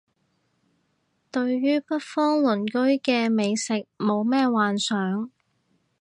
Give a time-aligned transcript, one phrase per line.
[1.31, 5.29] 對於北方鄰居嘅美食冇咩幻想